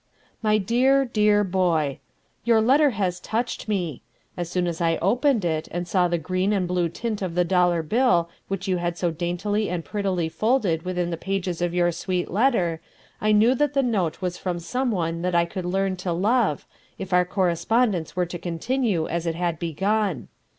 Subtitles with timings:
[0.41, 1.99] "MY DEAR, DEAR BOY,
[2.43, 4.01] "Your letter has touched me.
[4.35, 7.45] As soon as I opened it and saw the green and blue tint of the
[7.45, 11.91] dollar bill which you had so daintily and prettily folded within the pages of your
[11.91, 12.81] sweet letter,
[13.21, 16.65] I knew that the note was from someone that I could learn to love,
[16.97, 20.29] if our correspondence were to continue as it had begun.